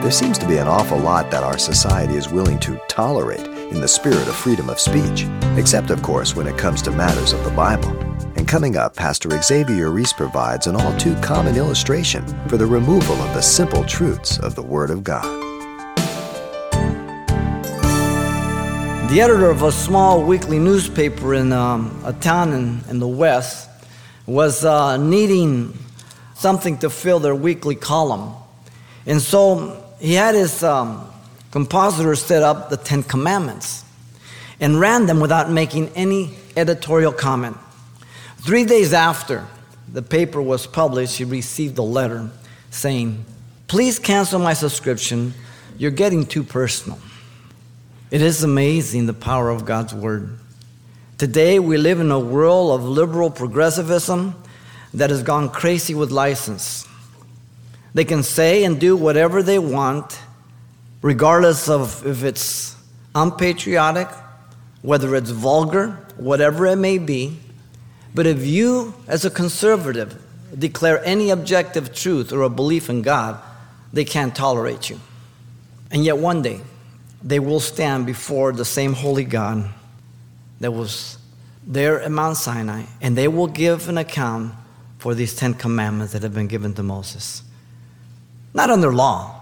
There 0.00 0.12
seems 0.12 0.38
to 0.38 0.46
be 0.46 0.58
an 0.58 0.68
awful 0.68 0.96
lot 0.96 1.28
that 1.32 1.42
our 1.42 1.58
society 1.58 2.14
is 2.14 2.30
willing 2.30 2.60
to 2.60 2.80
tolerate 2.88 3.44
in 3.46 3.80
the 3.80 3.88
spirit 3.88 4.28
of 4.28 4.36
freedom 4.36 4.70
of 4.70 4.78
speech, 4.78 5.26
except, 5.56 5.90
of 5.90 6.02
course, 6.02 6.36
when 6.36 6.46
it 6.46 6.56
comes 6.56 6.80
to 6.82 6.92
matters 6.92 7.32
of 7.32 7.42
the 7.42 7.50
Bible. 7.50 7.90
And 8.36 8.46
coming 8.46 8.76
up, 8.76 8.94
Pastor 8.94 9.28
Xavier 9.42 9.90
Reese 9.90 10.12
provides 10.12 10.68
an 10.68 10.76
all 10.76 10.96
too 10.98 11.16
common 11.16 11.56
illustration 11.56 12.24
for 12.48 12.56
the 12.56 12.64
removal 12.64 13.16
of 13.16 13.34
the 13.34 13.42
simple 13.42 13.84
truths 13.84 14.38
of 14.38 14.54
the 14.54 14.62
Word 14.62 14.90
of 14.90 15.02
God. 15.02 15.24
The 19.10 19.20
editor 19.20 19.50
of 19.50 19.62
a 19.62 19.72
small 19.72 20.22
weekly 20.22 20.60
newspaper 20.60 21.34
in 21.34 21.52
um, 21.52 22.00
a 22.04 22.12
town 22.12 22.52
in, 22.52 22.80
in 22.88 22.98
the 23.00 23.08
West 23.08 23.68
was 24.26 24.64
uh, 24.64 24.96
needing 24.96 25.76
something 26.36 26.78
to 26.78 26.88
fill 26.88 27.18
their 27.18 27.34
weekly 27.34 27.74
column. 27.74 28.32
And 29.04 29.20
so 29.20 29.86
he 30.00 30.14
had 30.14 30.34
his 30.34 30.62
um, 30.62 31.08
compositor 31.50 32.14
set 32.14 32.42
up 32.42 32.70
the 32.70 32.76
Ten 32.76 33.02
Commandments 33.02 33.84
and 34.60 34.80
ran 34.80 35.06
them 35.06 35.20
without 35.20 35.50
making 35.50 35.88
any 35.90 36.34
editorial 36.56 37.12
comment. 37.12 37.56
Three 38.38 38.64
days 38.64 38.92
after 38.92 39.46
the 39.92 40.02
paper 40.02 40.40
was 40.40 40.66
published, 40.66 41.18
he 41.18 41.24
received 41.24 41.78
a 41.78 41.82
letter 41.82 42.30
saying, 42.70 43.24
Please 43.66 43.98
cancel 43.98 44.38
my 44.38 44.54
subscription. 44.54 45.34
You're 45.76 45.90
getting 45.90 46.26
too 46.26 46.42
personal. 46.42 46.98
It 48.10 48.22
is 48.22 48.42
amazing 48.42 49.06
the 49.06 49.14
power 49.14 49.50
of 49.50 49.64
God's 49.66 49.94
Word. 49.94 50.38
Today, 51.18 51.58
we 51.58 51.76
live 51.76 52.00
in 52.00 52.10
a 52.10 52.18
world 52.18 52.78
of 52.78 52.84
liberal 52.86 53.30
progressivism 53.30 54.34
that 54.94 55.10
has 55.10 55.22
gone 55.22 55.50
crazy 55.50 55.94
with 55.94 56.10
license. 56.10 56.86
They 57.94 58.04
can 58.04 58.22
say 58.22 58.64
and 58.64 58.78
do 58.78 58.96
whatever 58.96 59.42
they 59.42 59.58
want, 59.58 60.20
regardless 61.02 61.68
of 61.68 62.06
if 62.06 62.22
it's 62.22 62.76
unpatriotic, 63.14 64.08
whether 64.82 65.14
it's 65.14 65.30
vulgar, 65.30 65.98
whatever 66.16 66.66
it 66.66 66.76
may 66.76 66.98
be. 66.98 67.38
But 68.14 68.26
if 68.26 68.46
you, 68.46 68.94
as 69.06 69.24
a 69.24 69.30
conservative, 69.30 70.20
declare 70.56 71.04
any 71.04 71.30
objective 71.30 71.94
truth 71.94 72.32
or 72.32 72.42
a 72.42 72.48
belief 72.48 72.88
in 72.88 73.02
God, 73.02 73.40
they 73.92 74.04
can't 74.04 74.34
tolerate 74.34 74.90
you. 74.90 75.00
And 75.90 76.04
yet, 76.04 76.18
one 76.18 76.42
day, 76.42 76.60
they 77.22 77.38
will 77.38 77.60
stand 77.60 78.06
before 78.06 78.52
the 78.52 78.64
same 78.64 78.92
holy 78.92 79.24
God 79.24 79.68
that 80.60 80.72
was 80.72 81.18
there 81.66 82.00
at 82.00 82.10
Mount 82.10 82.36
Sinai, 82.36 82.84
and 83.00 83.16
they 83.16 83.28
will 83.28 83.46
give 83.46 83.88
an 83.88 83.98
account 83.98 84.54
for 84.98 85.14
these 85.14 85.34
Ten 85.34 85.54
Commandments 85.54 86.12
that 86.12 86.22
have 86.22 86.34
been 86.34 86.48
given 86.48 86.74
to 86.74 86.82
Moses. 86.82 87.42
Not 88.58 88.70
under 88.70 88.92
law, 88.92 89.40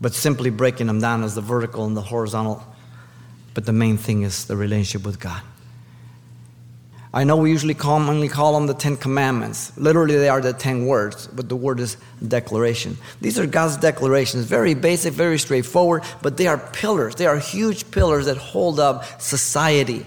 but 0.00 0.14
simply 0.14 0.48
breaking 0.48 0.86
them 0.86 1.02
down 1.02 1.22
as 1.22 1.34
the 1.34 1.42
vertical 1.42 1.84
and 1.84 1.94
the 1.94 2.00
horizontal. 2.00 2.64
But 3.52 3.66
the 3.66 3.74
main 3.74 3.98
thing 3.98 4.22
is 4.22 4.46
the 4.46 4.56
relationship 4.56 5.04
with 5.04 5.20
God. 5.20 5.42
I 7.12 7.24
know 7.24 7.36
we 7.36 7.50
usually 7.50 7.74
commonly 7.74 8.30
call 8.30 8.54
them 8.54 8.66
the 8.66 8.72
Ten 8.72 8.96
Commandments. 8.96 9.76
Literally, 9.76 10.16
they 10.16 10.30
are 10.30 10.40
the 10.40 10.54
ten 10.54 10.86
words, 10.86 11.26
but 11.26 11.50
the 11.50 11.56
word 11.56 11.78
is 11.78 11.98
declaration. 12.26 12.96
These 13.20 13.38
are 13.38 13.46
God's 13.46 13.76
declarations, 13.76 14.46
very 14.46 14.72
basic, 14.72 15.12
very 15.12 15.38
straightforward, 15.38 16.02
but 16.22 16.38
they 16.38 16.46
are 16.46 16.56
pillars. 16.56 17.16
They 17.16 17.26
are 17.26 17.38
huge 17.38 17.90
pillars 17.90 18.24
that 18.24 18.38
hold 18.38 18.80
up 18.80 19.20
society, 19.20 20.06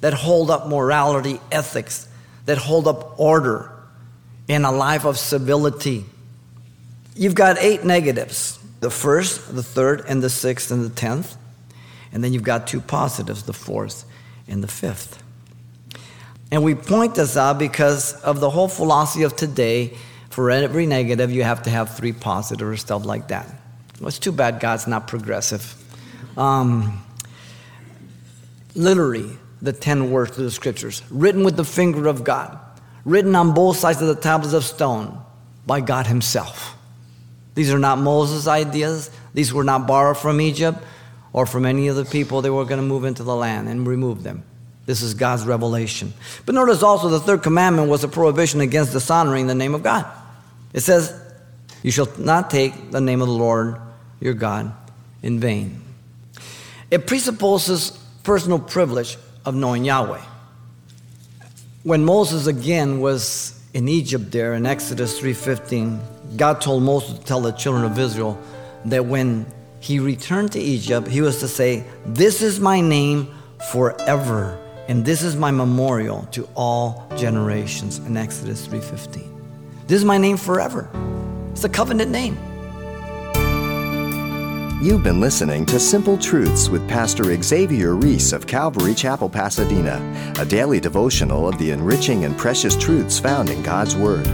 that 0.00 0.12
hold 0.12 0.50
up 0.50 0.66
morality, 0.66 1.38
ethics, 1.52 2.08
that 2.46 2.58
hold 2.58 2.88
up 2.88 3.20
order 3.20 3.70
in 4.48 4.64
a 4.64 4.72
life 4.72 5.04
of 5.04 5.16
civility. 5.16 6.04
You've 7.16 7.34
got 7.34 7.58
eight 7.58 7.84
negatives 7.84 8.58
the 8.80 8.90
first, 8.90 9.54
the 9.54 9.62
third, 9.62 10.04
and 10.06 10.22
the 10.22 10.30
sixth, 10.30 10.70
and 10.70 10.84
the 10.84 10.94
tenth. 10.94 11.36
And 12.12 12.22
then 12.22 12.32
you've 12.32 12.42
got 12.42 12.66
two 12.66 12.80
positives, 12.80 13.44
the 13.44 13.52
fourth 13.52 14.04
and 14.46 14.62
the 14.62 14.68
fifth. 14.68 15.22
And 16.50 16.62
we 16.62 16.74
point 16.74 17.14
this 17.14 17.36
out 17.36 17.58
because 17.58 18.14
of 18.22 18.40
the 18.40 18.50
whole 18.50 18.68
philosophy 18.68 19.24
of 19.24 19.34
today. 19.34 19.96
For 20.30 20.50
every 20.50 20.84
negative, 20.84 21.30
you 21.30 21.42
have 21.42 21.62
to 21.62 21.70
have 21.70 21.96
three 21.96 22.12
positive 22.12 22.68
or 22.68 22.76
stuff 22.76 23.06
like 23.06 23.28
that. 23.28 23.46
Well, 23.98 24.08
it's 24.08 24.18
too 24.18 24.32
bad 24.32 24.60
God's 24.60 24.86
not 24.86 25.08
progressive. 25.08 25.74
Um, 26.36 27.02
literally, 28.74 29.30
the 29.62 29.72
10 29.72 30.10
words 30.10 30.36
of 30.36 30.44
the 30.44 30.50
scriptures, 30.50 31.02
written 31.10 31.42
with 31.42 31.56
the 31.56 31.64
finger 31.64 32.06
of 32.06 32.22
God, 32.22 32.58
written 33.06 33.34
on 33.34 33.54
both 33.54 33.78
sides 33.78 34.02
of 34.02 34.08
the 34.08 34.14
tablets 34.14 34.52
of 34.52 34.64
stone 34.64 35.18
by 35.66 35.80
God 35.80 36.06
Himself. 36.06 36.75
These 37.56 37.72
are 37.72 37.78
not 37.78 37.98
Moses' 37.98 38.46
ideas, 38.46 39.10
these 39.32 39.52
were 39.52 39.64
not 39.64 39.86
borrowed 39.86 40.18
from 40.18 40.42
Egypt 40.42 40.78
or 41.32 41.46
from 41.46 41.64
any 41.64 41.88
of 41.88 41.96
the 41.96 42.04
people 42.04 42.42
that 42.42 42.52
were 42.52 42.66
going 42.66 42.80
to 42.80 42.86
move 42.86 43.04
into 43.04 43.24
the 43.24 43.34
land 43.34 43.66
and 43.68 43.86
remove 43.86 44.22
them. 44.22 44.44
This 44.84 45.00
is 45.00 45.14
God's 45.14 45.44
revelation. 45.44 46.12
But 46.44 46.54
notice 46.54 46.82
also 46.82 47.08
the 47.08 47.18
third 47.18 47.42
commandment 47.42 47.88
was 47.88 48.04
a 48.04 48.08
prohibition 48.08 48.60
against 48.60 48.92
dishonoring 48.92 49.46
the 49.46 49.54
name 49.54 49.74
of 49.74 49.82
God. 49.82 50.06
It 50.74 50.80
says, 50.80 51.18
You 51.82 51.90
shall 51.90 52.08
not 52.18 52.50
take 52.50 52.90
the 52.90 53.00
name 53.00 53.22
of 53.22 53.26
the 53.26 53.34
Lord 53.34 53.80
your 54.20 54.34
God 54.34 54.72
in 55.22 55.40
vain. 55.40 55.82
It 56.90 57.06
presupposes 57.06 57.90
personal 58.22 58.58
privilege 58.58 59.16
of 59.46 59.54
knowing 59.54 59.86
Yahweh. 59.86 60.22
When 61.84 62.04
Moses 62.04 62.46
again 62.46 63.00
was 63.00 63.58
in 63.72 63.88
Egypt 63.88 64.30
there 64.30 64.52
in 64.52 64.66
Exodus 64.66 65.18
3:15, 65.18 66.00
God 66.36 66.60
told 66.60 66.82
Moses 66.82 67.18
to 67.18 67.24
tell 67.24 67.40
the 67.40 67.52
children 67.52 67.84
of 67.84 67.98
Israel 67.98 68.36
that 68.86 69.06
when 69.06 69.46
he 69.80 70.00
returned 70.00 70.52
to 70.52 70.60
Egypt, 70.60 71.08
he 71.08 71.20
was 71.20 71.38
to 71.40 71.48
say, 71.48 71.84
"This 72.04 72.42
is 72.42 72.58
my 72.58 72.80
name 72.80 73.28
forever, 73.70 74.58
and 74.88 75.04
this 75.04 75.22
is 75.22 75.36
my 75.36 75.50
memorial 75.50 76.26
to 76.32 76.48
all 76.54 77.04
generations." 77.16 78.00
In 78.06 78.16
Exodus 78.16 78.66
3:15. 78.66 79.30
This 79.86 79.98
is 79.98 80.04
my 80.04 80.18
name 80.18 80.36
forever. 80.36 80.88
It's 81.52 81.64
a 81.64 81.68
covenant 81.68 82.10
name. 82.10 82.36
You've 84.82 85.02
been 85.02 85.20
listening 85.20 85.64
to 85.66 85.80
Simple 85.80 86.18
Truths 86.18 86.68
with 86.68 86.86
Pastor 86.86 87.24
Xavier 87.42 87.94
Reese 87.94 88.32
of 88.32 88.46
Calvary 88.46 88.94
Chapel, 88.94 89.28
Pasadena, 89.28 90.02
a 90.38 90.44
daily 90.44 90.80
devotional 90.80 91.48
of 91.48 91.56
the 91.58 91.70
enriching 91.70 92.24
and 92.24 92.36
precious 92.36 92.76
truths 92.76 93.18
found 93.18 93.48
in 93.48 93.62
God's 93.62 93.96
Word. 93.96 94.28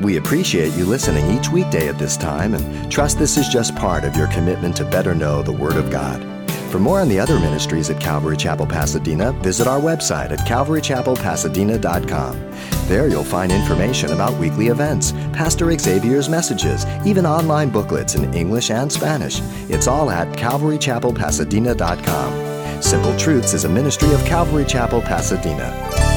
We 0.00 0.16
appreciate 0.16 0.72
you 0.74 0.84
listening 0.84 1.36
each 1.36 1.48
weekday 1.48 1.88
at 1.88 1.98
this 1.98 2.16
time 2.16 2.54
and 2.54 2.88
trust 2.90 3.18
this 3.18 3.36
is 3.36 3.48
just 3.48 3.74
part 3.74 4.04
of 4.04 4.16
your 4.16 4.28
commitment 4.28 4.76
to 4.76 4.84
better 4.84 5.12
know 5.14 5.42
the 5.42 5.50
Word 5.52 5.76
of 5.76 5.90
God. 5.90 6.22
For 6.70 6.78
more 6.78 7.00
on 7.00 7.08
the 7.08 7.18
other 7.18 7.40
ministries 7.40 7.90
at 7.90 8.00
Calvary 8.00 8.36
Chapel, 8.36 8.66
Pasadena, 8.66 9.32
visit 9.32 9.66
our 9.66 9.80
website 9.80 10.30
at 10.30 10.38
calvarychapelpasadena.com. 10.40 12.50
There 12.86 13.08
you'll 13.08 13.24
find 13.24 13.50
information 13.50 14.12
about 14.12 14.38
weekly 14.38 14.68
events, 14.68 15.12
Pastor 15.32 15.76
Xavier's 15.76 16.28
messages, 16.28 16.86
even 17.06 17.24
online 17.26 17.70
booklets 17.70 18.14
in 18.14 18.32
English 18.34 18.70
and 18.70 18.92
Spanish. 18.92 19.40
It's 19.68 19.88
all 19.88 20.10
at 20.10 20.28
calvarychapelpasadena.com. 20.36 22.82
Simple 22.82 23.16
Truths 23.16 23.54
is 23.54 23.64
a 23.64 23.68
ministry 23.68 24.12
of 24.12 24.24
Calvary 24.26 24.66
Chapel, 24.66 25.00
Pasadena. 25.00 26.07